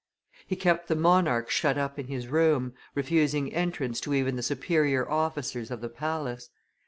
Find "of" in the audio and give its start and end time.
5.69-5.79